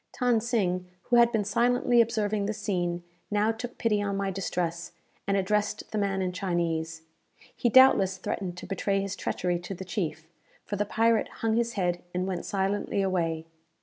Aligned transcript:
Than 0.19 0.41
Sing, 0.41 0.87
who 1.03 1.17
had 1.17 1.31
been 1.31 1.43
silently 1.45 2.01
observing 2.01 2.47
this 2.47 2.57
scene, 2.57 3.03
now 3.29 3.51
took 3.51 3.77
pity 3.77 4.01
on 4.01 4.17
my 4.17 4.31
distress, 4.31 4.93
and 5.27 5.37
addressed 5.37 5.91
the 5.91 5.99
man 5.99 6.23
in 6.23 6.31
Chinese. 6.31 7.03
He 7.55 7.69
doubtless 7.69 8.17
threatened 8.17 8.57
to 8.57 8.65
betray 8.65 8.99
his 8.99 9.15
treachery 9.15 9.59
to 9.59 9.75
the 9.75 9.85
chief; 9.85 10.27
for 10.65 10.75
the 10.75 10.85
pirate 10.85 11.27
hung 11.45 11.55
his 11.55 11.73
head, 11.73 12.01
and 12.15 12.25
went 12.25 12.45
silently 12.45 13.03
away. 13.03 13.45